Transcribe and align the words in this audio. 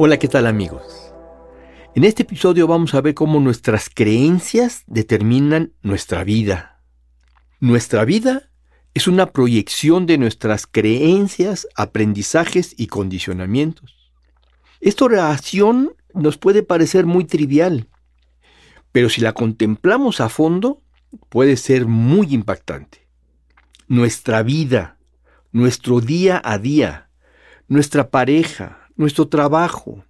Hola, 0.00 0.16
¿qué 0.16 0.28
tal 0.28 0.46
amigos? 0.46 1.12
En 1.96 2.04
este 2.04 2.22
episodio 2.22 2.68
vamos 2.68 2.94
a 2.94 3.00
ver 3.00 3.14
cómo 3.14 3.40
nuestras 3.40 3.90
creencias 3.92 4.84
determinan 4.86 5.72
nuestra 5.82 6.22
vida. 6.22 6.84
Nuestra 7.58 8.04
vida 8.04 8.48
es 8.94 9.08
una 9.08 9.32
proyección 9.32 10.06
de 10.06 10.16
nuestras 10.16 10.68
creencias, 10.68 11.66
aprendizajes 11.74 12.76
y 12.78 12.86
condicionamientos. 12.86 14.12
Esta 14.80 15.04
oración 15.04 15.96
nos 16.14 16.38
puede 16.38 16.62
parecer 16.62 17.04
muy 17.04 17.24
trivial, 17.24 17.88
pero 18.92 19.08
si 19.08 19.20
la 19.20 19.32
contemplamos 19.32 20.20
a 20.20 20.28
fondo, 20.28 20.80
puede 21.28 21.56
ser 21.56 21.86
muy 21.86 22.32
impactante. 22.32 23.08
Nuestra 23.88 24.44
vida, 24.44 24.96
nuestro 25.50 26.00
día 26.00 26.40
a 26.44 26.58
día, 26.58 27.10
nuestra 27.66 28.10
pareja, 28.10 28.87
nuestro 28.98 29.28
trabajo, 29.28 30.04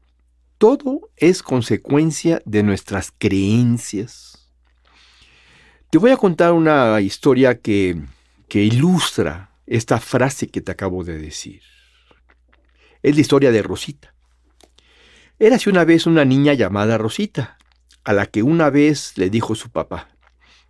todo 0.56 1.11
es 1.17 1.42
consecuencia 1.42 2.41
de 2.47 2.62
nuestras 2.62 3.12
creencias. 3.17 4.50
Te 5.91 5.98
voy 5.98 6.11
a 6.11 6.17
contar 6.17 6.53
una 6.53 7.00
historia 7.00 7.61
que, 7.61 8.03
que 8.48 8.64
ilustra 8.64 9.53
esta 9.66 10.00
frase 10.00 10.48
que 10.48 10.62
te 10.62 10.72
acabo 10.72 11.05
de 11.05 11.19
decir. 11.19 11.61
Es 13.03 13.14
la 13.14 13.20
historia 13.20 13.53
de 13.53 13.62
Rosita. 13.62 14.14
Érase 15.39 15.70
una 15.70 15.84
vez 15.84 16.06
una 16.06 16.25
niña 16.25 16.55
llamada 16.55 16.98
Rosita, 16.98 17.59
a 18.05 18.14
la 18.14 18.27
que 18.27 18.42
una 18.42 18.70
vez 18.70 19.12
le 19.16 19.28
dijo 19.31 19.55
su 19.55 19.70
papá, 19.70 20.09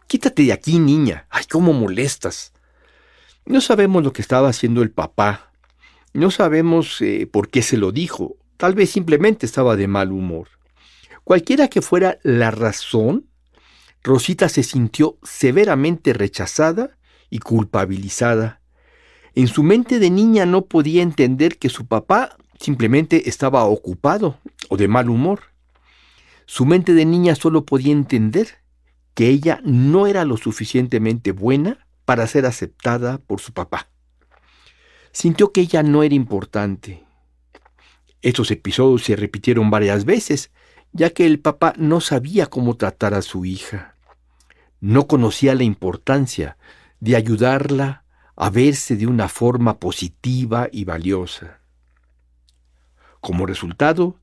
Quítate 0.09 0.43
de 0.43 0.53
aquí, 0.53 0.79
niña. 0.79 1.27
Ay, 1.31 1.45
cómo 1.49 1.73
molestas. 1.73 2.53
No 3.45 3.61
sabemos 3.61 4.03
lo 4.03 4.13
que 4.13 4.23
estaba 4.23 4.49
haciendo 4.49 4.83
el 4.83 4.91
papá 4.91 5.48
no 6.15 6.31
sabemos 6.31 7.01
eh, 7.01 7.29
por 7.31 7.49
qué 7.49 7.63
se 7.63 7.77
lo 7.77 7.93
dijo, 7.93 8.37
tal 8.57 8.75
vez 8.75 8.91
simplemente 8.91 9.47
estaba 9.47 9.77
de 9.77 9.89
mal 9.89 10.13
humor. 10.13 10.49
Cualquiera 11.25 11.69
que 11.69 11.83
fuera 11.83 12.19
la 12.23 12.51
razón, 12.51 13.27
Rosita 14.03 14.49
se 14.49 14.63
sintió 14.63 15.19
severamente 15.23 16.13
rechazada 16.13 16.97
y 17.29 17.41
culpabilizada. 17.41 18.61
En 19.35 19.49
su 19.49 19.63
mente 19.63 19.99
de 19.99 20.11
niña 20.11 20.47
no 20.47 20.65
podía 20.65 21.03
entender 21.03 21.59
que 21.59 21.69
su 21.69 21.87
papá 21.87 22.37
simplemente 22.59 23.29
estaba 23.29 23.65
ocupado 23.65 24.39
o 24.69 24.77
de 24.77 24.89
mal 24.89 25.11
humor. 25.11 25.41
Su 26.47 26.65
mente 26.65 26.95
de 26.95 27.05
niña 27.05 27.35
solo 27.35 27.67
podía 27.67 27.93
entender 27.93 28.49
que 29.15 29.29
ella 29.29 29.61
no 29.65 30.07
era 30.07 30.25
lo 30.25 30.39
suficientemente 30.39 31.33
buena 31.33 31.87
para 32.07 32.27
ser 32.27 32.47
aceptada 32.47 33.19
por 33.19 33.41
su 33.41 33.53
papá 33.53 33.89
sintió 35.19 35.51
que 35.51 35.63
ella 35.63 35.83
no 35.83 36.05
era 36.05 36.15
importante. 36.15 37.03
Estos 38.23 38.53
episodios 38.53 39.03
se 39.03 39.17
repitieron 39.17 39.69
varias 39.69 40.05
veces, 40.05 40.53
ya 40.93 41.11
que 41.11 41.27
el 41.27 41.41
papá 41.41 41.75
no 41.77 42.01
sabía 42.01 42.47
cómo 42.47 42.77
tratar 42.77 43.15
a 43.15 43.23
su 43.23 43.45
hija. 43.45 43.97
No 44.81 45.09
conocía 45.09 45.57
la 45.57 45.65
importancia 45.65 46.57
de 47.01 47.17
ayudarla 47.17 48.05
a 48.37 48.49
verse 48.49 48.95
de 48.95 49.09
una 49.09 49.29
forma 49.29 49.81
positiva 49.81 50.69
y 50.71 50.85
valiosa. 50.85 51.63
Como 53.21 53.45
resultado, 53.45 54.21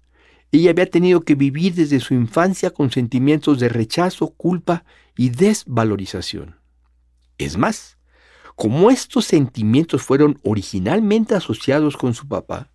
ella 0.54 0.70
había 0.70 0.90
tenido 0.90 1.26
que 1.26 1.36
vivir 1.36 1.74
desde 1.74 2.00
su 2.00 2.14
infancia 2.14 2.70
con 2.70 2.90
sentimientos 2.90 3.60
de 3.60 3.68
rechazo, 3.68 4.30
culpa 4.30 4.86
y 5.18 5.28
desvalorización. 5.28 6.56
Es 7.38 7.58
más, 7.58 7.98
como 8.56 8.90
estos 8.90 9.26
sentimientos 9.26 10.02
fueron 10.02 10.40
originalmente 10.44 11.36
asociados 11.36 11.98
con 11.98 12.14
su 12.14 12.28
papá, 12.28 12.70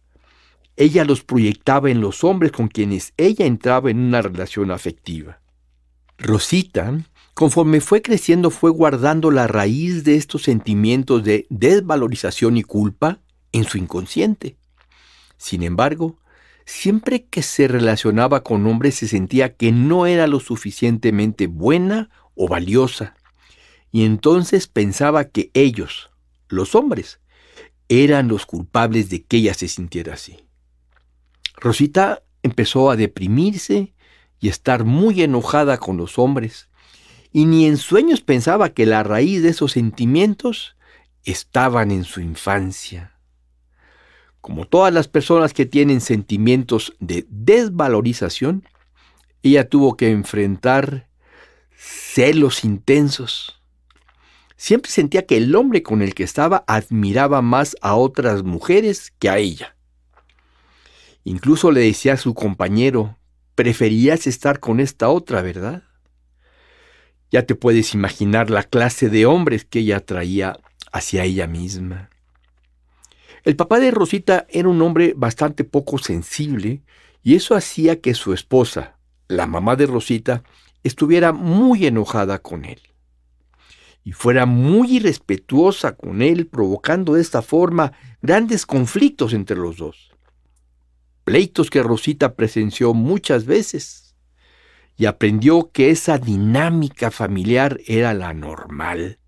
ella 0.76 1.04
los 1.04 1.24
proyectaba 1.24 1.90
en 1.90 2.00
los 2.00 2.22
hombres 2.22 2.52
con 2.52 2.68
quienes 2.68 3.12
ella 3.16 3.46
entraba 3.46 3.90
en 3.90 3.98
una 3.98 4.22
relación 4.22 4.70
afectiva. 4.70 5.40
Rosita, 6.18 7.00
conforme 7.34 7.80
fue 7.80 8.02
creciendo, 8.02 8.50
fue 8.50 8.70
guardando 8.70 9.30
la 9.30 9.46
raíz 9.46 10.04
de 10.04 10.16
estos 10.16 10.42
sentimientos 10.42 11.24
de 11.24 11.46
desvalorización 11.48 12.58
y 12.58 12.62
culpa 12.62 13.20
en 13.52 13.64
su 13.64 13.78
inconsciente. 13.78 14.56
Sin 15.38 15.62
embargo, 15.62 16.18
siempre 16.66 17.24
que 17.24 17.42
se 17.42 17.68
relacionaba 17.68 18.42
con 18.42 18.66
hombres 18.66 18.96
se 18.96 19.08
sentía 19.08 19.54
que 19.54 19.72
no 19.72 20.06
era 20.06 20.26
lo 20.26 20.40
suficientemente 20.40 21.46
buena 21.46 22.10
o 22.34 22.48
valiosa 22.48 23.16
y 23.92 24.04
entonces 24.04 24.66
pensaba 24.66 25.24
que 25.24 25.50
ellos, 25.54 26.10
los 26.48 26.74
hombres, 26.74 27.20
eran 27.88 28.28
los 28.28 28.46
culpables 28.46 29.10
de 29.10 29.22
que 29.22 29.38
ella 29.38 29.54
se 29.54 29.68
sintiera 29.68 30.14
así. 30.14 30.44
Rosita 31.56 32.22
empezó 32.42 32.90
a 32.90 32.96
deprimirse 32.96 33.92
y 34.40 34.48
estar 34.48 34.84
muy 34.84 35.22
enojada 35.22 35.78
con 35.78 35.96
los 35.96 36.18
hombres, 36.18 36.68
y 37.32 37.44
ni 37.44 37.66
en 37.66 37.76
sueños 37.76 38.22
pensaba 38.22 38.70
que 38.70 38.86
la 38.86 39.02
raíz 39.02 39.42
de 39.42 39.50
esos 39.50 39.72
sentimientos 39.72 40.76
estaban 41.24 41.90
en 41.90 42.04
su 42.04 42.20
infancia. 42.20 43.12
Como 44.40 44.66
todas 44.66 44.92
las 44.92 45.06
personas 45.06 45.52
que 45.52 45.66
tienen 45.66 46.00
sentimientos 46.00 46.94
de 46.98 47.26
desvalorización, 47.28 48.66
ella 49.42 49.68
tuvo 49.68 49.96
que 49.96 50.10
enfrentar 50.10 51.08
celos 51.76 52.64
intensos, 52.64 53.59
Siempre 54.60 54.90
sentía 54.90 55.24
que 55.24 55.38
el 55.38 55.56
hombre 55.56 55.82
con 55.82 56.02
el 56.02 56.14
que 56.14 56.22
estaba 56.22 56.64
admiraba 56.66 57.40
más 57.40 57.78
a 57.80 57.94
otras 57.94 58.42
mujeres 58.42 59.10
que 59.18 59.30
a 59.30 59.38
ella. 59.38 59.74
Incluso 61.24 61.72
le 61.72 61.80
decía 61.80 62.12
a 62.12 62.18
su 62.18 62.34
compañero, 62.34 63.16
preferías 63.54 64.26
estar 64.26 64.60
con 64.60 64.78
esta 64.78 65.08
otra, 65.08 65.40
¿verdad? 65.40 65.84
Ya 67.30 67.46
te 67.46 67.54
puedes 67.54 67.94
imaginar 67.94 68.50
la 68.50 68.62
clase 68.62 69.08
de 69.08 69.24
hombres 69.24 69.64
que 69.64 69.78
ella 69.78 70.04
traía 70.04 70.58
hacia 70.92 71.24
ella 71.24 71.46
misma. 71.46 72.10
El 73.44 73.56
papá 73.56 73.80
de 73.80 73.90
Rosita 73.90 74.46
era 74.50 74.68
un 74.68 74.82
hombre 74.82 75.14
bastante 75.16 75.64
poco 75.64 75.96
sensible 75.96 76.82
y 77.22 77.34
eso 77.34 77.54
hacía 77.54 78.02
que 78.02 78.12
su 78.12 78.34
esposa, 78.34 78.98
la 79.26 79.46
mamá 79.46 79.74
de 79.76 79.86
Rosita, 79.86 80.42
estuviera 80.82 81.32
muy 81.32 81.86
enojada 81.86 82.40
con 82.40 82.66
él 82.66 82.89
y 84.04 84.12
fuera 84.12 84.46
muy 84.46 84.96
irrespetuosa 84.96 85.96
con 85.96 86.22
él, 86.22 86.46
provocando 86.46 87.14
de 87.14 87.20
esta 87.20 87.42
forma 87.42 87.92
grandes 88.22 88.66
conflictos 88.66 89.32
entre 89.32 89.56
los 89.56 89.76
dos. 89.76 90.10
Pleitos 91.24 91.70
que 91.70 91.82
Rosita 91.82 92.34
presenció 92.34 92.94
muchas 92.94 93.44
veces 93.44 94.16
y 94.96 95.06
aprendió 95.06 95.70
que 95.72 95.90
esa 95.90 96.18
dinámica 96.18 97.10
familiar 97.10 97.80
era 97.86 98.14
la 98.14 98.34
normal. 98.34 99.18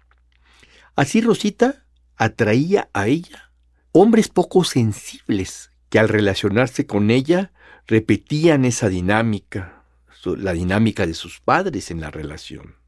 Así 0.97 1.21
Rosita 1.21 1.87
atraía 2.16 2.88
a 2.93 3.06
ella 3.06 3.53
hombres 3.93 4.29
poco 4.29 4.64
sensibles 4.64 5.70
que 5.91 5.99
al 5.99 6.08
relacionarse 6.08 6.87
con 6.87 7.11
ella 7.11 7.52
repetían 7.87 8.64
esa 8.64 8.88
dinámica, 8.88 9.85
la 10.25 10.52
dinámica 10.52 11.06
de 11.06 11.14
sus 11.14 11.41
padres 11.41 11.91
en 11.91 12.00
la 12.00 12.11
relación. 12.11 12.81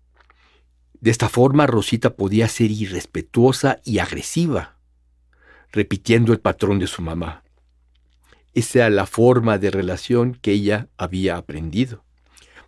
De 1.04 1.10
esta 1.10 1.28
forma 1.28 1.66
Rosita 1.66 2.16
podía 2.16 2.48
ser 2.48 2.70
irrespetuosa 2.70 3.78
y 3.84 3.98
agresiva, 3.98 4.78
repitiendo 5.70 6.32
el 6.32 6.40
patrón 6.40 6.78
de 6.78 6.86
su 6.86 7.02
mamá. 7.02 7.44
Esa 8.54 8.78
era 8.78 8.88
la 8.88 9.04
forma 9.04 9.58
de 9.58 9.70
relación 9.70 10.38
que 10.40 10.52
ella 10.52 10.88
había 10.96 11.36
aprendido. 11.36 12.04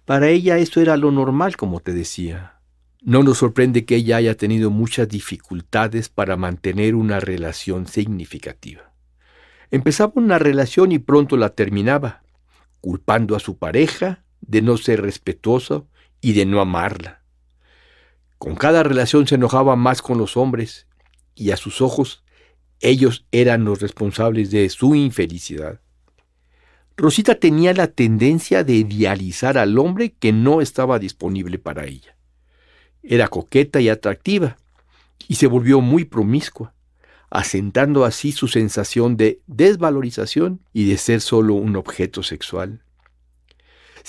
Para 0.04 0.28
ella 0.28 0.58
eso 0.58 0.82
era 0.82 0.98
lo 0.98 1.12
normal, 1.12 1.56
como 1.56 1.80
te 1.80 1.94
decía. 1.94 2.60
No 3.00 3.22
nos 3.22 3.38
sorprende 3.38 3.86
que 3.86 3.96
ella 3.96 4.18
haya 4.18 4.36
tenido 4.36 4.70
muchas 4.70 5.08
dificultades 5.08 6.10
para 6.10 6.36
mantener 6.36 6.94
una 6.94 7.20
relación 7.20 7.86
significativa. 7.86 8.92
Empezaba 9.70 10.12
una 10.16 10.38
relación 10.38 10.92
y 10.92 10.98
pronto 10.98 11.38
la 11.38 11.54
terminaba, 11.54 12.22
culpando 12.82 13.34
a 13.34 13.40
su 13.40 13.56
pareja 13.56 14.26
de 14.42 14.60
no 14.60 14.76
ser 14.76 15.00
respetuoso 15.00 15.88
y 16.20 16.34
de 16.34 16.44
no 16.44 16.60
amarla. 16.60 17.22
Con 18.38 18.54
cada 18.54 18.82
relación 18.82 19.26
se 19.26 19.36
enojaba 19.36 19.76
más 19.76 20.02
con 20.02 20.18
los 20.18 20.36
hombres 20.36 20.86
y 21.34 21.50
a 21.50 21.56
sus 21.56 21.80
ojos 21.80 22.22
ellos 22.80 23.26
eran 23.32 23.64
los 23.64 23.80
responsables 23.80 24.50
de 24.50 24.68
su 24.68 24.94
infelicidad. 24.94 25.80
Rosita 26.96 27.34
tenía 27.34 27.74
la 27.74 27.88
tendencia 27.88 28.64
de 28.64 28.74
idealizar 28.74 29.58
al 29.58 29.78
hombre 29.78 30.14
que 30.18 30.32
no 30.32 30.60
estaba 30.60 30.98
disponible 30.98 31.58
para 31.58 31.84
ella. 31.84 32.16
Era 33.02 33.28
coqueta 33.28 33.80
y 33.80 33.88
atractiva, 33.88 34.56
y 35.28 35.36
se 35.36 35.46
volvió 35.46 35.80
muy 35.80 36.04
promiscua, 36.04 36.74
asentando 37.30 38.04
así 38.04 38.32
su 38.32 38.48
sensación 38.48 39.16
de 39.16 39.40
desvalorización 39.46 40.60
y 40.72 40.88
de 40.88 40.96
ser 40.96 41.20
solo 41.20 41.54
un 41.54 41.76
objeto 41.76 42.22
sexual. 42.22 42.82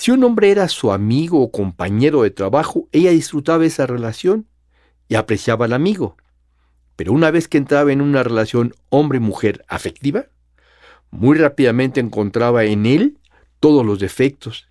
Si 0.00 0.12
un 0.12 0.22
hombre 0.22 0.52
era 0.52 0.68
su 0.68 0.92
amigo 0.92 1.42
o 1.42 1.50
compañero 1.50 2.22
de 2.22 2.30
trabajo, 2.30 2.86
ella 2.92 3.10
disfrutaba 3.10 3.66
esa 3.66 3.84
relación 3.84 4.46
y 5.08 5.16
apreciaba 5.16 5.64
al 5.64 5.72
amigo. 5.72 6.16
Pero 6.94 7.12
una 7.12 7.32
vez 7.32 7.48
que 7.48 7.58
entraba 7.58 7.90
en 7.90 8.00
una 8.00 8.22
relación 8.22 8.76
hombre-mujer 8.90 9.64
afectiva, 9.66 10.26
muy 11.10 11.36
rápidamente 11.36 11.98
encontraba 11.98 12.62
en 12.62 12.86
él 12.86 13.18
todos 13.58 13.84
los 13.84 13.98
defectos 13.98 14.68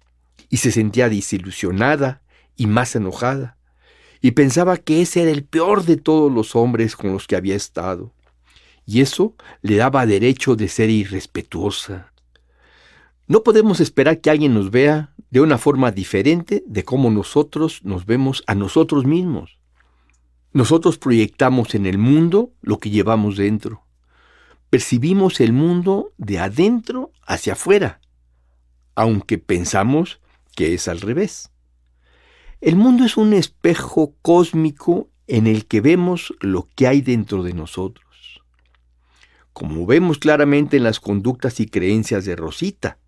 y 0.47 0.57
se 0.57 0.71
sentía 0.71 1.09
desilusionada 1.09 2.21
y 2.55 2.67
más 2.67 2.95
enojada, 2.95 3.57
y 4.21 4.31
pensaba 4.31 4.77
que 4.77 5.01
ese 5.01 5.23
era 5.23 5.31
el 5.31 5.43
peor 5.43 5.83
de 5.83 5.97
todos 5.97 6.31
los 6.31 6.55
hombres 6.55 6.95
con 6.95 7.11
los 7.11 7.27
que 7.27 7.35
había 7.35 7.57
estado, 7.57 8.13
y 8.85 9.01
eso 9.01 9.35
le 9.61 9.75
daba 9.75 10.05
derecho 10.05 10.55
de 10.55 10.69
ser 10.69 10.89
irrespetuosa. 10.89 12.13
No 13.27 13.43
podemos 13.43 13.81
esperar 13.81 14.21
que 14.21 14.29
alguien 14.29 14.53
nos 14.53 14.71
vea 14.71 15.13
de 15.29 15.41
una 15.41 15.57
forma 15.57 15.91
diferente 15.91 16.63
de 16.67 16.83
cómo 16.83 17.09
nosotros 17.09 17.81
nos 17.83 18.05
vemos 18.05 18.43
a 18.47 18.55
nosotros 18.55 19.05
mismos. 19.05 19.59
Nosotros 20.53 20.97
proyectamos 20.97 21.75
en 21.75 21.85
el 21.85 21.97
mundo 21.97 22.51
lo 22.61 22.79
que 22.79 22.89
llevamos 22.89 23.37
dentro 23.37 23.87
percibimos 24.69 25.39
el 25.39 25.53
mundo 25.53 26.13
de 26.17 26.39
adentro 26.39 27.11
hacia 27.25 27.53
afuera, 27.53 28.01
aunque 28.95 29.37
pensamos 29.37 30.19
que 30.55 30.73
es 30.73 30.87
al 30.87 31.01
revés. 31.01 31.51
El 32.59 32.75
mundo 32.75 33.05
es 33.05 33.17
un 33.17 33.33
espejo 33.33 34.15
cósmico 34.21 35.09
en 35.27 35.47
el 35.47 35.67
que 35.67 35.81
vemos 35.81 36.33
lo 36.41 36.67
que 36.75 36.87
hay 36.87 37.01
dentro 37.01 37.43
de 37.43 37.53
nosotros. 37.53 38.41
Como 39.53 39.85
vemos 39.85 40.17
claramente 40.17 40.77
en 40.77 40.83
las 40.83 40.99
conductas 40.99 41.59
y 41.59 41.67
creencias 41.67 42.25
de 42.25 42.35
Rosita. 42.35 42.99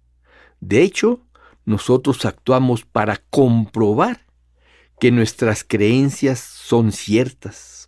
De 0.59 0.81
hecho, 0.81 1.25
nosotros 1.65 2.25
actuamos 2.25 2.85
para 2.85 3.17
comprobar 3.29 4.25
que 4.99 5.11
nuestras 5.11 5.63
creencias 5.63 6.39
son 6.39 6.91
ciertas. 6.91 7.87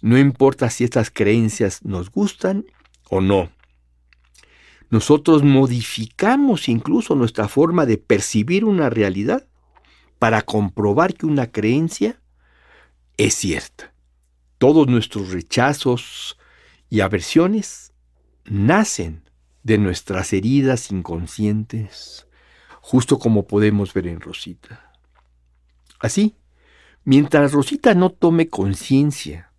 No 0.00 0.18
importa 0.18 0.70
si 0.70 0.84
estas 0.84 1.10
creencias 1.10 1.84
nos 1.84 2.10
gustan 2.10 2.66
o 3.08 3.20
no. 3.20 3.50
Nosotros 4.90 5.42
modificamos 5.42 6.68
incluso 6.68 7.14
nuestra 7.14 7.48
forma 7.48 7.84
de 7.84 7.98
percibir 7.98 8.64
una 8.64 8.88
realidad 8.88 9.46
para 10.18 10.42
comprobar 10.42 11.14
que 11.14 11.26
una 11.26 11.50
creencia 11.50 12.20
es 13.16 13.34
cierta. 13.34 13.92
Todos 14.58 14.86
nuestros 14.88 15.30
rechazos 15.30 16.38
y 16.88 17.00
aversiones 17.00 17.92
nacen 18.44 19.28
de 19.62 19.78
nuestras 19.78 20.32
heridas 20.32 20.90
inconscientes, 20.90 22.27
justo 22.90 23.18
como 23.18 23.46
podemos 23.46 23.92
ver 23.92 24.06
en 24.06 24.18
Rosita. 24.18 24.94
Así, 26.00 26.36
mientras 27.04 27.52
Rosita 27.52 27.92
no 27.92 28.08
tome 28.08 28.48
conciencia 28.48 29.52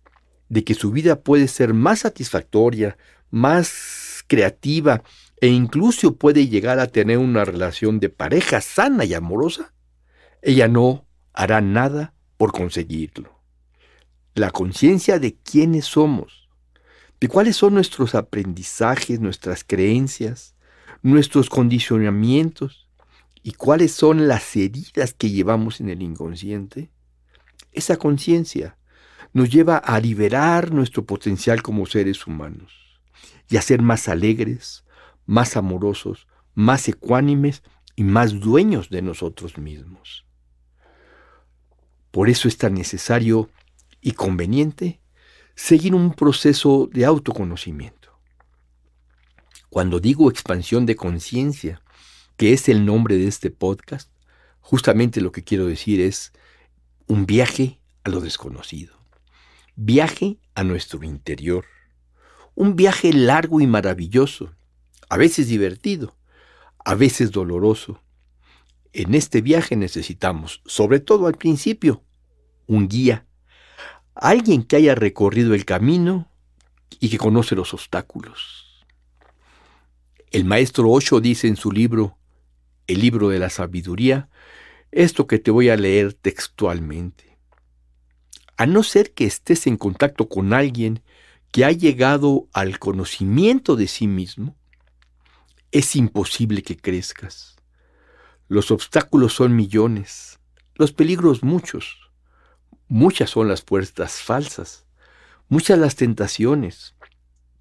de 0.48 0.64
que 0.64 0.74
su 0.74 0.90
vida 0.90 1.20
puede 1.20 1.46
ser 1.46 1.72
más 1.72 2.00
satisfactoria, 2.00 2.98
más 3.30 4.24
creativa 4.26 5.04
e 5.40 5.46
incluso 5.46 6.16
puede 6.16 6.48
llegar 6.48 6.80
a 6.80 6.88
tener 6.88 7.18
una 7.18 7.44
relación 7.44 8.00
de 8.00 8.08
pareja 8.08 8.60
sana 8.60 9.04
y 9.04 9.14
amorosa, 9.14 9.72
ella 10.42 10.66
no 10.66 11.06
hará 11.32 11.60
nada 11.60 12.14
por 12.36 12.50
conseguirlo. 12.50 13.38
La 14.34 14.50
conciencia 14.50 15.20
de 15.20 15.36
quiénes 15.36 15.84
somos, 15.84 16.48
de 17.20 17.28
cuáles 17.28 17.54
son 17.54 17.74
nuestros 17.74 18.16
aprendizajes, 18.16 19.20
nuestras 19.20 19.62
creencias, 19.62 20.56
nuestros 21.00 21.48
condicionamientos 21.48 22.89
y 23.42 23.52
cuáles 23.52 23.92
son 23.92 24.28
las 24.28 24.54
heridas 24.56 25.14
que 25.14 25.30
llevamos 25.30 25.80
en 25.80 25.88
el 25.88 26.02
inconsciente, 26.02 26.90
esa 27.72 27.96
conciencia 27.96 28.76
nos 29.32 29.50
lleva 29.50 29.76
a 29.76 30.00
liberar 30.00 30.72
nuestro 30.72 31.04
potencial 31.04 31.62
como 31.62 31.86
seres 31.86 32.26
humanos 32.26 32.72
y 33.48 33.56
a 33.56 33.62
ser 33.62 33.82
más 33.82 34.08
alegres, 34.08 34.84
más 35.26 35.56
amorosos, 35.56 36.26
más 36.54 36.88
ecuánimes 36.88 37.62
y 37.96 38.04
más 38.04 38.40
dueños 38.40 38.90
de 38.90 39.02
nosotros 39.02 39.56
mismos. 39.58 40.24
Por 42.10 42.28
eso 42.28 42.48
es 42.48 42.56
tan 42.56 42.74
necesario 42.74 43.50
y 44.00 44.12
conveniente 44.12 45.00
seguir 45.54 45.94
un 45.94 46.14
proceso 46.14 46.88
de 46.92 47.04
autoconocimiento. 47.04 48.00
Cuando 49.68 50.00
digo 50.00 50.28
expansión 50.28 50.86
de 50.86 50.96
conciencia, 50.96 51.80
que 52.40 52.54
es 52.54 52.70
el 52.70 52.86
nombre 52.86 53.18
de 53.18 53.26
este 53.26 53.50
podcast, 53.50 54.10
justamente 54.60 55.20
lo 55.20 55.30
que 55.30 55.44
quiero 55.44 55.66
decir 55.66 56.00
es 56.00 56.32
un 57.06 57.26
viaje 57.26 57.82
a 58.02 58.08
lo 58.08 58.22
desconocido, 58.22 58.96
viaje 59.76 60.38
a 60.54 60.64
nuestro 60.64 61.04
interior, 61.04 61.66
un 62.54 62.76
viaje 62.76 63.12
largo 63.12 63.60
y 63.60 63.66
maravilloso, 63.66 64.54
a 65.10 65.18
veces 65.18 65.48
divertido, 65.48 66.16
a 66.82 66.94
veces 66.94 67.30
doloroso. 67.30 68.02
En 68.94 69.14
este 69.14 69.42
viaje 69.42 69.76
necesitamos, 69.76 70.62
sobre 70.64 70.98
todo 70.98 71.26
al 71.26 71.34
principio, 71.34 72.02
un 72.66 72.88
guía, 72.88 73.26
alguien 74.14 74.62
que 74.62 74.76
haya 74.76 74.94
recorrido 74.94 75.52
el 75.52 75.66
camino 75.66 76.30
y 77.00 77.10
que 77.10 77.18
conoce 77.18 77.54
los 77.54 77.74
obstáculos. 77.74 78.86
El 80.30 80.46
maestro 80.46 80.88
Osho 80.88 81.20
dice 81.20 81.46
en 81.46 81.56
su 81.56 81.70
libro, 81.70 82.16
El 82.90 83.02
libro 83.02 83.28
de 83.28 83.38
la 83.38 83.50
sabiduría, 83.50 84.28
esto 84.90 85.28
que 85.28 85.38
te 85.38 85.52
voy 85.52 85.68
a 85.68 85.76
leer 85.76 86.12
textualmente. 86.12 87.38
A 88.56 88.66
no 88.66 88.82
ser 88.82 89.12
que 89.12 89.26
estés 89.26 89.68
en 89.68 89.76
contacto 89.76 90.28
con 90.28 90.52
alguien 90.52 91.00
que 91.52 91.64
ha 91.64 91.70
llegado 91.70 92.48
al 92.52 92.80
conocimiento 92.80 93.76
de 93.76 93.86
sí 93.86 94.08
mismo, 94.08 94.56
es 95.70 95.94
imposible 95.94 96.64
que 96.64 96.76
crezcas. 96.76 97.54
Los 98.48 98.72
obstáculos 98.72 99.34
son 99.34 99.54
millones, 99.54 100.40
los 100.74 100.90
peligros 100.90 101.44
muchos, 101.44 102.10
muchas 102.88 103.30
son 103.30 103.46
las 103.46 103.62
puertas 103.62 104.14
falsas, 104.20 104.84
muchas 105.48 105.78
las 105.78 105.94
tentaciones. 105.94 106.96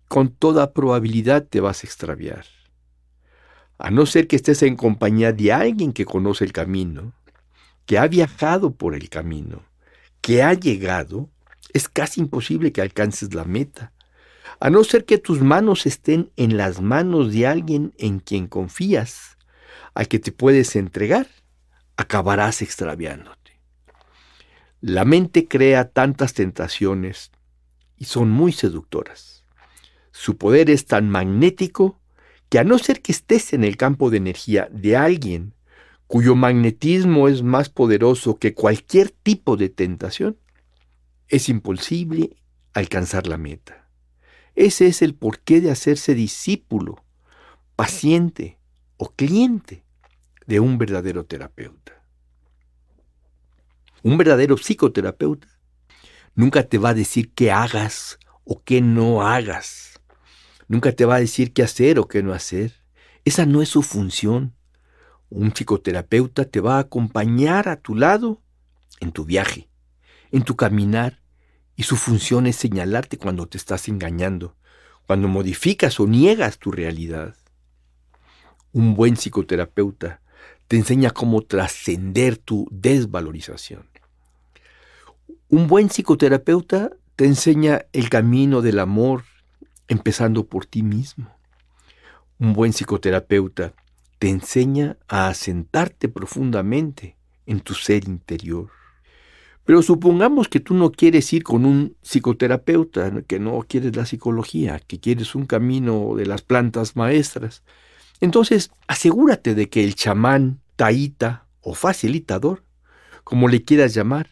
Con 0.07 0.29
toda 0.29 0.73
probabilidad 0.73 1.45
te 1.47 1.59
vas 1.59 1.83
a 1.83 1.87
extraviar. 1.87 2.45
A 3.79 3.91
no 3.91 4.05
ser 4.05 4.27
que 4.27 4.35
estés 4.35 4.61
en 4.61 4.75
compañía 4.75 5.31
de 5.31 5.51
alguien 5.53 5.93
que 5.93 6.05
conoce 6.05 6.43
el 6.43 6.51
camino, 6.51 7.13
que 7.85 7.97
ha 7.97 8.07
viajado 8.07 8.71
por 8.71 8.93
el 8.93 9.09
camino, 9.09 9.63
que 10.21 10.43
ha 10.43 10.53
llegado 10.53 11.29
es 11.73 11.87
casi 11.87 12.21
imposible 12.21 12.71
que 12.71 12.81
alcances 12.81 13.33
la 13.33 13.45
meta, 13.45 13.93
a 14.59 14.69
no 14.69 14.83
ser 14.83 15.05
que 15.05 15.17
tus 15.17 15.41
manos 15.41 15.85
estén 15.85 16.31
en 16.35 16.57
las 16.57 16.81
manos 16.81 17.31
de 17.31 17.47
alguien 17.47 17.93
en 17.97 18.19
quien 18.19 18.47
confías, 18.47 19.37
al 19.93 20.07
que 20.07 20.19
te 20.19 20.31
puedes 20.31 20.75
entregar, 20.75 21.27
acabarás 21.95 22.61
extraviándote. 22.61 23.59
La 24.81 25.05
mente 25.05 25.47
crea 25.47 25.89
tantas 25.89 26.33
tentaciones 26.33 27.31
y 27.97 28.05
son 28.05 28.29
muy 28.29 28.51
seductoras. 28.51 29.45
Su 30.11 30.37
poder 30.37 30.69
es 30.69 30.85
tan 30.85 31.09
magnético 31.09 31.98
que 32.49 32.59
a 32.59 32.63
no 32.63 32.79
ser 32.79 33.01
que 33.01 33.11
estés 33.11 33.53
en 33.53 33.63
el 33.63 33.77
campo 33.77 34.09
de 34.09 34.17
energía 34.17 34.67
de 34.71 34.97
alguien 34.97 35.53
cuyo 36.07 36.35
magnetismo 36.35 37.27
es 37.27 37.43
más 37.43 37.69
poderoso 37.69 38.39
que 38.39 38.55
cualquier 38.55 39.11
tipo 39.11 39.57
de 39.57 39.69
tentación, 39.69 40.39
es 41.27 41.49
imposible 41.49 42.35
alcanzar 42.73 43.27
la 43.27 43.37
meta. 43.37 43.87
Ese 44.55 44.87
es 44.87 45.03
el 45.03 45.13
porqué 45.13 45.61
de 45.61 45.69
hacerse 45.69 46.15
discípulo, 46.15 47.05
paciente 47.75 48.57
o 48.97 49.11
cliente 49.11 49.85
de 50.47 50.59
un 50.59 50.79
verdadero 50.79 51.25
terapeuta. 51.25 52.03
Un 54.01 54.17
verdadero 54.17 54.57
psicoterapeuta 54.57 55.47
nunca 56.33 56.63
te 56.63 56.79
va 56.79 56.89
a 56.89 56.93
decir 56.95 57.31
qué 57.33 57.51
hagas 57.51 58.17
o 58.45 58.63
qué 58.63 58.81
no 58.81 59.21
hagas. 59.21 59.88
Nunca 60.69 60.93
te 60.93 61.03
va 61.03 61.15
a 61.15 61.19
decir 61.19 61.51
qué 61.51 61.63
hacer 61.63 61.99
o 61.99 62.07
qué 62.07 62.23
no 62.23 62.31
hacer. 62.31 62.71
Esa 63.25 63.45
no 63.45 63.61
es 63.61 63.67
su 63.67 63.81
función. 63.81 64.53
Un 65.29 65.51
psicoterapeuta 65.51 66.45
te 66.45 66.61
va 66.61 66.77
a 66.77 66.79
acompañar 66.79 67.67
a 67.67 67.75
tu 67.81 67.95
lado 67.95 68.41
en 69.01 69.11
tu 69.11 69.25
viaje 69.25 69.69
en 70.31 70.43
tu 70.43 70.55
caminar 70.55 71.19
y 71.75 71.83
su 71.83 71.95
función 71.95 72.47
es 72.47 72.55
señalarte 72.55 73.17
cuando 73.17 73.47
te 73.47 73.57
estás 73.57 73.87
engañando, 73.87 74.55
cuando 75.07 75.27
modificas 75.27 75.99
o 75.99 76.07
niegas 76.07 76.57
tu 76.59 76.71
realidad. 76.71 77.35
Un 78.73 78.95
buen 78.95 79.15
psicoterapeuta 79.15 80.21
te 80.67 80.77
enseña 80.77 81.11
cómo 81.11 81.41
trascender 81.41 82.37
tu 82.37 82.67
desvalorización. 82.71 83.87
Un 85.47 85.67
buen 85.67 85.89
psicoterapeuta 85.89 86.91
te 87.15 87.25
enseña 87.25 87.85
el 87.91 88.09
camino 88.09 88.61
del 88.61 88.79
amor, 88.79 89.23
empezando 89.89 90.45
por 90.45 90.65
ti 90.65 90.83
mismo. 90.83 91.35
Un 92.39 92.53
buen 92.53 92.71
psicoterapeuta 92.71 93.73
te 94.19 94.29
enseña 94.29 94.97
a 95.09 95.27
asentarte 95.27 96.07
profundamente 96.07 97.17
en 97.45 97.59
tu 97.59 97.73
ser 97.73 98.07
interior. 98.07 98.69
Pero 99.65 99.81
supongamos 99.81 100.47
que 100.47 100.59
tú 100.59 100.73
no 100.73 100.91
quieres 100.91 101.31
ir 101.33 101.43
con 101.43 101.65
un 101.65 101.95
psicoterapeuta, 102.01 103.21
que 103.27 103.39
no 103.39 103.59
quieres 103.67 103.95
la 103.95 104.05
psicología, 104.05 104.79
que 104.79 104.99
quieres 104.99 105.35
un 105.35 105.45
camino 105.45 106.15
de 106.15 106.25
las 106.25 106.41
plantas 106.41 106.95
maestras. 106.95 107.63
Entonces, 108.21 108.71
asegúrate 108.87 109.55
de 109.55 109.69
que 109.69 109.83
el 109.83 109.95
chamán, 109.95 110.59
taíta 110.75 111.45
o 111.61 111.73
facilitador, 111.73 112.63
como 113.23 113.47
le 113.47 113.63
quieras 113.63 113.93
llamar, 113.93 114.29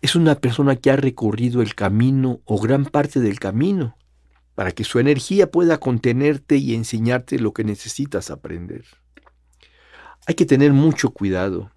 es 0.00 0.16
una 0.16 0.34
persona 0.34 0.76
que 0.76 0.90
ha 0.90 0.96
recorrido 0.96 1.62
el 1.62 1.74
camino 1.74 2.40
o 2.44 2.60
gran 2.60 2.84
parte 2.84 3.20
del 3.20 3.38
camino, 3.40 3.96
para 4.58 4.72
que 4.72 4.82
su 4.82 4.98
energía 4.98 5.52
pueda 5.52 5.78
contenerte 5.78 6.56
y 6.56 6.74
enseñarte 6.74 7.38
lo 7.38 7.52
que 7.52 7.62
necesitas 7.62 8.28
aprender. 8.28 8.84
Hay 10.26 10.34
que 10.34 10.46
tener 10.46 10.72
mucho 10.72 11.10
cuidado. 11.10 11.70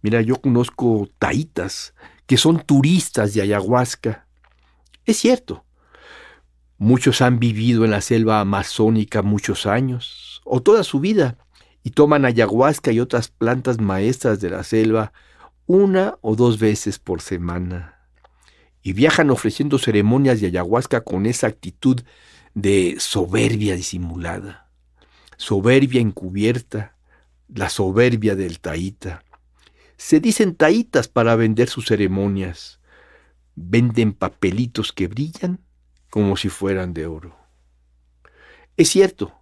Mira, 0.00 0.20
yo 0.20 0.36
conozco 0.36 1.08
taítas 1.18 1.92
que 2.28 2.36
son 2.36 2.60
turistas 2.60 3.34
de 3.34 3.42
ayahuasca. 3.42 4.28
Es 5.04 5.16
cierto, 5.16 5.64
muchos 6.78 7.20
han 7.20 7.40
vivido 7.40 7.84
en 7.84 7.90
la 7.90 8.00
selva 8.00 8.38
amazónica 8.38 9.22
muchos 9.22 9.66
años 9.66 10.40
o 10.44 10.62
toda 10.62 10.84
su 10.84 11.00
vida 11.00 11.36
y 11.82 11.90
toman 11.90 12.24
ayahuasca 12.24 12.92
y 12.92 13.00
otras 13.00 13.26
plantas 13.26 13.80
maestras 13.80 14.40
de 14.40 14.50
la 14.50 14.62
selva 14.62 15.12
una 15.66 16.16
o 16.20 16.36
dos 16.36 16.60
veces 16.60 17.00
por 17.00 17.22
semana. 17.22 17.99
Y 18.82 18.92
viajan 18.92 19.30
ofreciendo 19.30 19.78
ceremonias 19.78 20.40
de 20.40 20.48
ayahuasca 20.48 21.02
con 21.02 21.26
esa 21.26 21.46
actitud 21.46 22.00
de 22.54 22.96
soberbia 22.98 23.74
disimulada, 23.76 24.70
soberbia 25.36 26.00
encubierta, 26.00 26.96
la 27.48 27.68
soberbia 27.68 28.36
del 28.36 28.60
taíta. 28.60 29.22
Se 29.96 30.20
dicen 30.20 30.54
taítas 30.54 31.08
para 31.08 31.36
vender 31.36 31.68
sus 31.68 31.86
ceremonias. 31.86 32.80
Venden 33.54 34.12
papelitos 34.12 34.92
que 34.92 35.08
brillan 35.08 35.60
como 36.08 36.36
si 36.36 36.48
fueran 36.48 36.94
de 36.94 37.06
oro. 37.06 37.36
Es 38.76 38.88
cierto, 38.88 39.34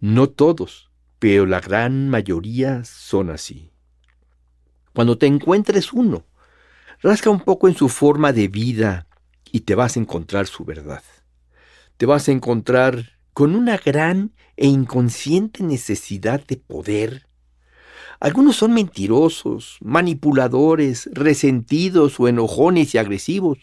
no 0.00 0.28
todos, 0.28 0.90
pero 1.18 1.46
la 1.46 1.60
gran 1.60 2.10
mayoría 2.10 2.84
son 2.84 3.30
así. 3.30 3.70
Cuando 4.92 5.16
te 5.16 5.26
encuentres 5.26 5.92
uno, 5.92 6.24
rasca 7.04 7.28
un 7.28 7.40
poco 7.40 7.68
en 7.68 7.74
su 7.76 7.90
forma 7.90 8.32
de 8.32 8.48
vida 8.48 9.06
y 9.52 9.60
te 9.60 9.74
vas 9.74 9.96
a 9.96 10.00
encontrar 10.00 10.46
su 10.46 10.64
verdad. 10.64 11.02
Te 11.98 12.06
vas 12.06 12.28
a 12.28 12.32
encontrar 12.32 13.18
con 13.34 13.54
una 13.54 13.76
gran 13.76 14.32
e 14.56 14.68
inconsciente 14.68 15.62
necesidad 15.62 16.42
de 16.46 16.56
poder. 16.56 17.26
Algunos 18.20 18.56
son 18.56 18.72
mentirosos, 18.72 19.76
manipuladores, 19.82 21.10
resentidos 21.12 22.18
o 22.18 22.26
enojones 22.26 22.94
y 22.94 22.98
agresivos, 22.98 23.58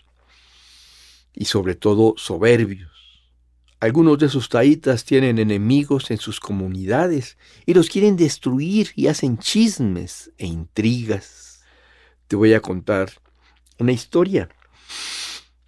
y 1.33 1.45
sobre 1.45 1.73
todo 1.73 2.13
soberbios. 2.17 2.91
Algunos 3.79 4.19
de 4.19 4.27
esos 4.27 4.49
taítas 4.49 5.03
tienen 5.03 5.39
enemigos 5.39 6.11
en 6.11 6.19
sus 6.19 6.39
comunidades 6.39 7.39
y 7.65 7.73
los 7.73 7.89
quieren 7.89 8.17
destruir 8.17 8.91
y 8.95 9.07
hacen 9.07 9.39
chismes 9.39 10.31
e 10.37 10.45
intrigas. 10.45 11.63
Te 12.27 12.35
voy 12.35 12.53
a 12.53 12.61
contar 12.61 13.20
una 13.81 13.91
historia. 13.91 14.49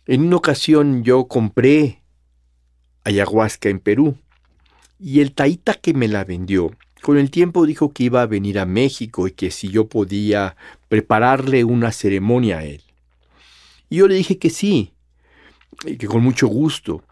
En 0.06 0.24
una 0.24 0.38
ocasión 0.38 1.04
yo 1.04 1.28
compré 1.28 2.02
ayahuasca 3.04 3.70
en 3.70 3.80
Perú 3.80 4.18
y 5.00 5.20
el 5.20 5.34
taíta 5.34 5.74
que 5.74 5.94
me 5.94 6.08
la 6.08 6.24
vendió 6.24 6.72
con 7.04 7.18
el 7.18 7.30
tiempo 7.32 7.66
dijo 7.66 7.92
que 7.92 8.06
iba 8.06 8.22
a 8.22 8.28
venir 8.28 8.58
a 8.58 8.66
México 8.66 9.28
y 9.28 9.32
que 9.32 9.52
si 9.52 9.68
yo 9.68 9.88
podía 9.88 10.56
prepararle 10.88 11.66
una 11.66 11.92
ceremonia 11.92 12.60
a 12.60 12.64
él. 12.64 12.82
Y 13.90 13.98
yo 13.98 14.08
le 14.08 14.16
dije 14.16 14.38
que 14.38 14.50
sí, 14.50 14.94
y 15.86 15.98
que 15.98 16.08
con 16.08 16.24
mucho 16.24 16.48
gusto 16.48 17.04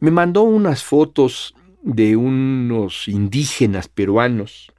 me 0.00 0.10
mandó 0.10 0.44
unas 0.44 0.82
fotos 0.82 1.54
de 1.82 2.16
unos 2.16 3.06
indígenas 3.06 3.86
peruanos. 3.86 4.72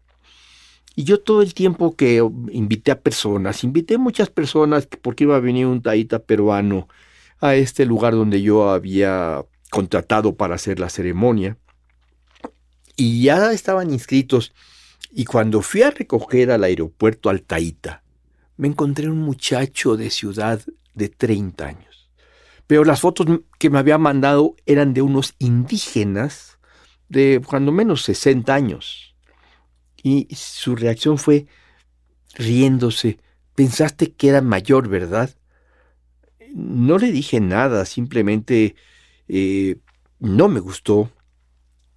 Y 0.95 1.03
yo 1.03 1.19
todo 1.19 1.41
el 1.41 1.53
tiempo 1.53 1.95
que 1.95 2.23
invité 2.51 2.91
a 2.91 3.01
personas, 3.01 3.63
invité 3.63 3.97
muchas 3.97 4.29
personas 4.29 4.87
porque 4.87 5.25
iba 5.25 5.35
a 5.35 5.41
venir 5.41 5.65
un 5.65 5.81
taíta 5.81 6.19
peruano 6.19 6.87
a 7.41 7.55
este 7.55 7.85
lugar 7.85 8.13
donde 8.13 8.41
yo 8.41 8.69
había 8.69 9.43
contratado 9.69 10.35
para 10.35 10.55
hacer 10.55 10.79
la 10.79 10.89
ceremonia. 10.89 11.57
Y 12.95 13.23
ya 13.23 13.51
estaban 13.51 13.91
inscritos. 13.91 14.53
Y 15.11 15.25
cuando 15.25 15.61
fui 15.61 15.81
a 15.81 15.91
recoger 15.91 16.51
al 16.51 16.63
aeropuerto 16.63 17.29
al 17.29 17.41
Taíta, 17.41 18.03
me 18.57 18.69
encontré 18.69 19.09
un 19.09 19.19
muchacho 19.19 19.97
de 19.97 20.09
ciudad 20.09 20.61
de 20.93 21.09
30 21.09 21.65
años. 21.65 22.09
Pero 22.67 22.85
las 22.85 23.01
fotos 23.01 23.27
que 23.59 23.69
me 23.69 23.79
había 23.79 23.97
mandado 23.97 24.55
eran 24.65 24.93
de 24.93 25.01
unos 25.01 25.35
indígenas 25.39 26.57
de 27.09 27.41
cuando 27.45 27.71
menos 27.71 28.03
60 28.03 28.53
años. 28.53 29.14
Y 30.05 30.27
su 30.35 30.75
reacción 30.75 31.17
fue 31.17 31.47
riéndose. 32.35 33.17
Pensaste 33.55 34.13
que 34.13 34.29
era 34.29 34.39
mayor, 34.39 34.87
¿verdad? 34.87 35.31
No 36.53 36.99
le 36.99 37.11
dije 37.11 37.39
nada, 37.39 37.85
simplemente 37.85 38.75
eh, 39.27 39.77
no 40.19 40.47
me 40.47 40.59
gustó. 40.59 41.09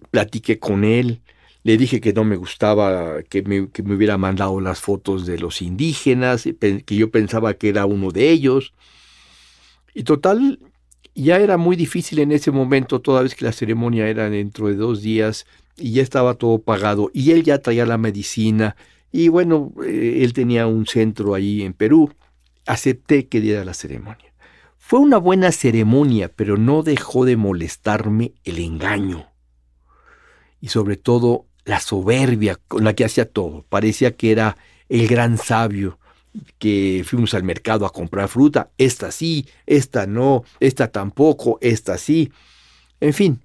Platiqué 0.09 0.57
con 0.57 0.85
él, 0.85 1.21
le 1.61 1.77
dije 1.77 2.01
que 2.01 2.11
no 2.11 2.23
me 2.23 2.35
gustaba 2.35 3.21
que 3.21 3.43
me, 3.43 3.69
que 3.69 3.83
me 3.83 3.93
hubiera 3.93 4.17
mandado 4.17 4.59
las 4.59 4.79
fotos 4.81 5.27
de 5.27 5.37
los 5.37 5.61
indígenas, 5.61 6.45
que 6.45 6.95
yo 6.95 7.11
pensaba 7.11 7.53
que 7.53 7.69
era 7.69 7.85
uno 7.85 8.09
de 8.09 8.31
ellos. 8.31 8.73
Y 9.93 10.01
total, 10.01 10.59
ya 11.15 11.37
era 11.37 11.57
muy 11.57 11.75
difícil 11.75 12.19
en 12.19 12.31
ese 12.31 12.51
momento, 12.51 13.01
toda 13.01 13.21
vez 13.21 13.35
que 13.35 13.45
la 13.45 13.51
ceremonia 13.51 14.07
era 14.07 14.29
dentro 14.29 14.67
de 14.67 14.75
dos 14.75 15.01
días 15.01 15.45
y 15.77 15.91
ya 15.93 16.01
estaba 16.01 16.35
todo 16.35 16.59
pagado 16.59 17.09
y 17.13 17.31
él 17.31 17.43
ya 17.43 17.59
traía 17.59 17.85
la 17.85 17.97
medicina 17.97 18.75
y 19.11 19.27
bueno, 19.27 19.73
eh, 19.85 20.19
él 20.21 20.33
tenía 20.33 20.67
un 20.67 20.85
centro 20.85 21.33
ahí 21.33 21.63
en 21.63 21.73
Perú. 21.73 22.13
Acepté 22.65 23.27
que 23.27 23.41
diera 23.41 23.65
la 23.65 23.73
ceremonia. 23.73 24.33
Fue 24.77 24.99
una 24.99 25.17
buena 25.17 25.51
ceremonia, 25.51 26.31
pero 26.35 26.57
no 26.57 26.83
dejó 26.83 27.25
de 27.25 27.37
molestarme 27.37 28.33
el 28.43 28.59
engaño 28.59 29.27
y 30.61 30.69
sobre 30.69 30.97
todo 30.97 31.45
la 31.65 31.79
soberbia 31.79 32.57
con 32.67 32.83
la 32.83 32.93
que 32.93 33.05
hacía 33.05 33.29
todo. 33.29 33.65
Parecía 33.69 34.15
que 34.15 34.31
era 34.31 34.57
el 34.89 35.07
gran 35.07 35.37
sabio 35.37 35.98
que 36.57 37.03
fuimos 37.05 37.33
al 37.33 37.43
mercado 37.43 37.85
a 37.85 37.91
comprar 37.91 38.27
fruta, 38.27 38.71
esta 38.77 39.11
sí, 39.11 39.47
esta 39.65 40.07
no, 40.07 40.43
esta 40.59 40.91
tampoco, 40.91 41.57
esta 41.61 41.97
sí. 41.97 42.31
En 42.99 43.13
fin, 43.13 43.41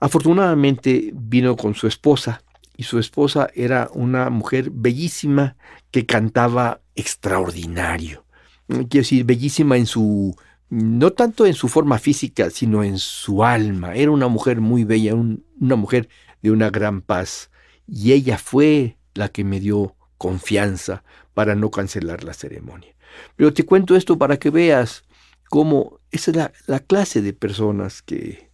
afortunadamente 0.00 1.10
vino 1.14 1.56
con 1.56 1.74
su 1.74 1.86
esposa 1.86 2.42
y 2.76 2.82
su 2.82 2.98
esposa 2.98 3.48
era 3.54 3.88
una 3.94 4.30
mujer 4.30 4.70
bellísima 4.70 5.56
que 5.90 6.04
cantaba 6.04 6.80
extraordinario. 6.94 8.24
Quiero 8.66 8.86
decir, 8.88 9.24
bellísima 9.24 9.76
en 9.76 9.86
su, 9.86 10.36
no 10.68 11.12
tanto 11.12 11.46
en 11.46 11.54
su 11.54 11.68
forma 11.68 11.98
física, 11.98 12.50
sino 12.50 12.82
en 12.82 12.98
su 12.98 13.44
alma. 13.44 13.94
Era 13.94 14.10
una 14.10 14.28
mujer 14.28 14.60
muy 14.60 14.84
bella, 14.84 15.14
una 15.14 15.76
mujer 15.76 16.08
de 16.42 16.50
una 16.50 16.70
gran 16.70 17.00
paz. 17.00 17.50
Y 17.86 18.12
ella 18.12 18.36
fue 18.36 18.98
la 19.14 19.28
que 19.28 19.44
me 19.44 19.60
dio 19.60 19.95
confianza 20.18 21.04
para 21.34 21.54
no 21.54 21.70
cancelar 21.70 22.24
la 22.24 22.34
ceremonia. 22.34 22.94
Pero 23.36 23.52
te 23.52 23.64
cuento 23.64 23.96
esto 23.96 24.18
para 24.18 24.38
que 24.38 24.50
veas 24.50 25.04
cómo 25.48 26.00
esa 26.10 26.30
es 26.30 26.36
la, 26.66 26.80
clase 26.80 27.22
de 27.22 27.32
personas 27.32 28.02
que, 28.02 28.50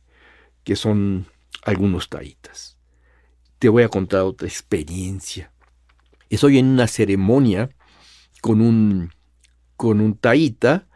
que 0.64 0.76
son 0.76 1.26
algunos 1.64 2.08
taítas. 2.08 2.76
Te 3.58 3.68
voy 3.68 3.84
a 3.84 3.88
contar 3.88 4.22
otra 4.22 4.48
experiencia. 4.48 5.52
Estoy 6.28 6.58
en 6.58 6.66
una 6.66 6.88
ceremonia 6.88 7.70
con 8.40 8.60
un, 8.60 9.12
con 9.76 10.00
un 10.00 10.14
taíta, 10.16 10.88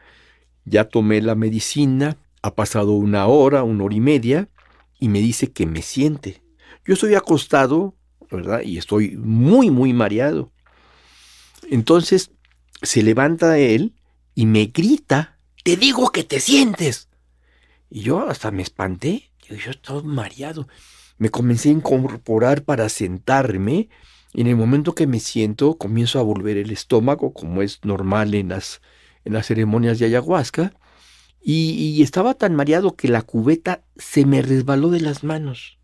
ya 0.65 0.89
tomé 0.89 1.23
la 1.23 1.35
medicina, 1.35 2.17
ha 2.43 2.55
pasado 2.55 2.93
una 2.93 3.27
hora, 3.27 3.63
una 3.63 3.85
hora 3.85 3.95
y 3.95 4.01
media, 4.01 4.49
y 4.99 5.09
me 5.09 5.21
dice 5.21 5.53
que 5.53 5.67
me 5.67 5.83
siente. 5.83 6.43
Yo 6.85 6.95
estoy 6.95 7.15
acostado, 7.15 7.95
¿verdad? 8.31 8.63
Y 8.63 8.79
estoy 8.79 9.17
muy, 9.17 9.71
muy 9.71 9.93
mareado. 9.93 10.53
Entonces 11.71 12.31
se 12.83 13.03
levanta 13.03 13.59
él 13.59 13.95
y 14.35 14.47
me 14.47 14.67
grita, 14.67 15.39
te 15.65 15.77
digo 15.77 16.11
que 16.11 16.25
te 16.25 16.41
sientes. 16.41 17.09
Y 17.91 18.03
yo 18.03 18.29
hasta 18.29 18.51
me 18.51 18.63
espanté, 18.63 19.31
yo, 19.49 19.71
estoy 19.71 20.03
mareado. 20.03 20.69
me 21.19 21.31
comencé 21.31 21.71
a 21.71 21.73
incorporar 21.73 22.63
para 22.65 22.89
sentarme 22.89 23.89
y 24.33 24.43
en 24.43 24.49
el 24.49 24.57
momento 24.57 24.95
que 24.95 25.07
me 25.07 25.19
siento 25.19 25.79
comienzo 25.79 26.19
a 26.19 26.23
volver 26.23 26.59
el 26.59 26.71
estómago, 26.71 27.33
como 27.33 27.63
es 27.63 27.81
normal 27.85 28.35
en 28.35 28.51
las, 28.51 28.83
en 29.25 29.33
las 29.33 29.47
ceremonias 29.47 29.99
de 29.99 30.07
ayahuasca, 30.07 30.75
y, 31.41 32.03
estaba 32.03 32.35
tan 32.35 32.55
mareado 32.57 32.97
que 32.97 33.07
la 33.07 33.23
cubeta 33.23 33.85
se 33.97 34.27
me 34.27 34.43
resbaló 34.43 34.91
de 34.91 35.01
las 35.01 35.23
manos 35.23 35.79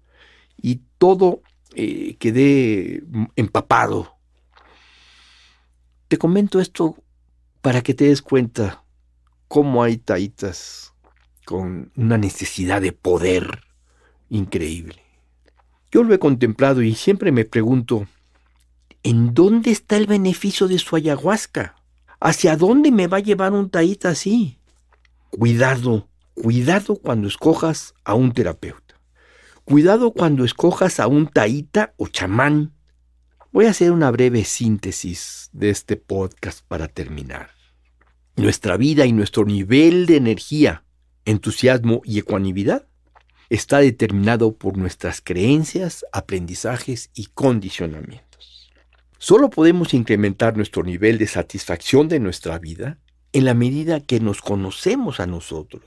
y 0.61 0.81
todo 0.99 1.41
eh, 1.75 2.17
quedé 2.19 3.05
empapado. 3.37 4.17
Te 6.12 6.19
comento 6.19 6.61
esto 6.61 7.02
para 7.62 7.81
que 7.81 7.95
te 7.95 8.04
des 8.04 8.21
cuenta 8.21 8.85
cómo 9.49 9.83
hay 9.83 9.97
taitas 9.97 10.92
con 11.47 11.90
una 11.97 12.19
necesidad 12.19 12.83
de 12.83 12.92
poder 12.92 13.61
increíble. 14.28 15.02
Yo 15.90 16.02
lo 16.02 16.12
he 16.12 16.19
contemplado 16.19 16.83
y 16.83 16.95
siempre 16.97 17.33
me 17.33 17.47
pregunto, 17.47 18.07
¿en 19.02 19.33
dónde 19.33 19.71
está 19.71 19.97
el 19.97 20.07
beneficio 20.07 20.69
de 20.69 20.78
su 20.78 20.97
ayahuasca? 20.97 21.76
¿Hacia 22.21 22.59
dónde 22.59 22.92
me 22.92 23.07
va 23.07 23.16
a 23.16 23.21
llevar 23.21 23.54
un 23.54 23.71
taíta 23.71 24.11
así? 24.11 24.59
Cuidado, 25.31 26.11
cuidado 26.35 26.97
cuando 26.97 27.26
escojas 27.26 27.95
a 28.04 28.12
un 28.12 28.33
terapeuta. 28.33 29.00
Cuidado 29.64 30.12
cuando 30.12 30.45
escojas 30.45 31.00
a 31.00 31.07
un 31.07 31.26
taíta 31.26 31.95
o 31.97 32.07
chamán. 32.07 32.75
Voy 33.52 33.66
a 33.66 33.71
hacer 33.71 33.92
una 33.92 34.11
breve 34.11 34.44
síntesis 34.44 35.50
de 35.52 35.68
este 35.68 35.99
podcast 35.99 36.64
para 36.66 36.88
terminar. 36.88 37.50
Nuestra 38.35 38.78
vida 38.78 39.04
y 39.04 39.12
nuestro 39.12 39.44
nivel 39.44 40.06
de 40.06 40.16
energía, 40.16 40.85
entusiasmo 41.26 42.00
y 42.02 42.18
ecuanimidad 42.18 42.87
está 43.50 43.80
determinado 43.80 44.56
por 44.56 44.78
nuestras 44.78 45.21
creencias, 45.21 46.06
aprendizajes 46.12 47.11
y 47.12 47.26
condicionamientos. 47.26 48.73
Solo 49.18 49.50
podemos 49.50 49.92
incrementar 49.92 50.56
nuestro 50.56 50.82
nivel 50.82 51.18
de 51.18 51.26
satisfacción 51.26 52.09
de 52.09 52.21
nuestra 52.21 52.59
vida 52.59 53.00
en 53.35 53.44
la 53.44 53.52
medida 53.52 54.00
que 54.00 54.18
nos 54.18 54.40
conocemos 54.40 55.21
a 55.21 55.26
nosotros, 55.26 55.85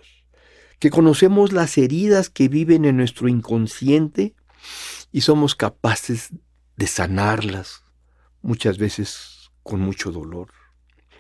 que 0.78 0.92
conocemos 0.92 1.52
las 1.52 1.80
heridas 1.80 2.30
que 2.30 2.48
viven 2.48 2.86
en 2.86 2.98
nuestro 2.98 3.28
inconsciente 3.28 4.36
y 5.12 5.22
somos 5.22 5.56
capaces 5.56 6.30
de 6.78 6.88
sanarlas, 6.88 7.84
muchas 8.42 8.78
veces 8.78 9.52
con 9.64 9.80
mucho 9.80 10.12
dolor. 10.12 10.50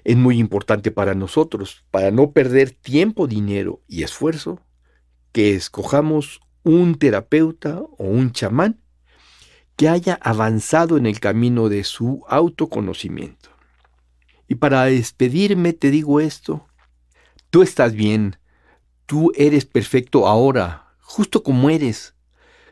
Es 0.03 0.15
muy 0.15 0.37
importante 0.37 0.91
para 0.91 1.15
nosotros, 1.15 1.83
para 1.91 2.11
no 2.11 2.31
perder 2.31 2.71
tiempo, 2.71 3.27
dinero 3.27 3.81
y 3.87 4.03
esfuerzo, 4.03 4.61
que 5.31 5.55
escojamos 5.55 6.41
un 6.63 6.95
terapeuta 6.95 7.79
o 7.79 8.05
un 8.05 8.31
chamán 8.31 8.79
que 9.75 9.89
haya 9.89 10.17
avanzado 10.21 10.97
en 10.97 11.05
el 11.05 11.19
camino 11.19 11.69
de 11.69 11.83
su 11.83 12.23
autoconocimiento. 12.27 13.49
Y 14.47 14.55
para 14.55 14.85
despedirme 14.85 15.73
te 15.73 15.91
digo 15.91 16.19
esto, 16.19 16.67
tú 17.49 17.61
estás 17.61 17.93
bien, 17.93 18.37
tú 19.05 19.31
eres 19.35 19.65
perfecto 19.65 20.27
ahora, 20.27 20.95
justo 20.99 21.43
como 21.43 21.69
eres. 21.69 22.14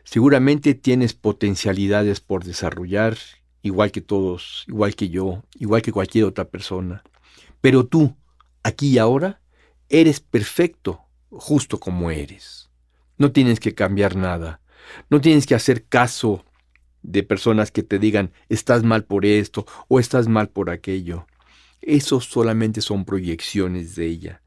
Seguramente 0.04 0.74
tienes 0.74 1.14
potencialidades 1.14 2.20
por 2.20 2.44
desarrollar, 2.44 3.16
igual 3.62 3.90
que 3.90 4.00
todos, 4.00 4.64
igual 4.68 4.94
que 4.94 5.08
yo, 5.08 5.42
igual 5.58 5.82
que 5.82 5.92
cualquier 5.92 6.26
otra 6.26 6.44
persona. 6.44 7.02
Pero 7.60 7.86
tú, 7.86 8.14
aquí 8.62 8.90
y 8.90 8.98
ahora, 8.98 9.40
eres 9.88 10.20
perfecto, 10.20 11.00
justo 11.30 11.80
como 11.80 12.10
eres. 12.10 12.70
No 13.16 13.32
tienes 13.32 13.60
que 13.60 13.74
cambiar 13.74 14.16
nada. 14.16 14.60
No 15.08 15.20
tienes 15.20 15.46
que 15.46 15.54
hacer 15.54 15.86
caso 15.86 16.44
de 17.02 17.22
personas 17.22 17.70
que 17.70 17.82
te 17.82 17.98
digan 17.98 18.32
estás 18.48 18.82
mal 18.82 19.04
por 19.04 19.24
esto 19.24 19.66
o 19.88 19.98
estás 20.00 20.28
mal 20.28 20.48
por 20.48 20.70
aquello. 20.70 21.26
Eso 21.80 22.20
solamente 22.20 22.80
son 22.80 23.04
proyecciones 23.04 23.94
de 23.94 24.06
ella. 24.06 24.42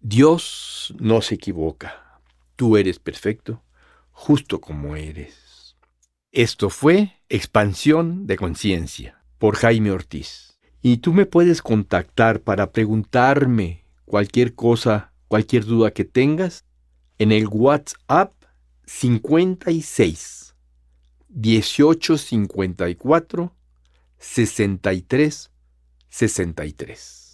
Dios 0.00 0.94
no 0.98 1.22
se 1.22 1.36
equivoca. 1.36 2.20
Tú 2.56 2.76
eres 2.76 2.98
perfecto, 2.98 3.62
justo 4.16 4.60
como 4.62 4.96
eres. 4.96 5.76
Esto 6.32 6.70
fue 6.70 7.20
Expansión 7.28 8.26
de 8.26 8.38
Conciencia 8.38 9.22
por 9.38 9.56
Jaime 9.56 9.90
Ortiz. 9.90 10.56
Y 10.80 10.96
tú 10.98 11.12
me 11.12 11.26
puedes 11.26 11.60
contactar 11.60 12.40
para 12.40 12.72
preguntarme 12.72 13.84
cualquier 14.06 14.54
cosa, 14.54 15.12
cualquier 15.28 15.66
duda 15.66 15.90
que 15.90 16.06
tengas 16.06 16.64
en 17.18 17.30
el 17.30 17.46
WhatsApp 17.46 18.32
56 18.86 20.54
1854 21.28 23.54
63 24.18 25.50
63. 26.08 27.25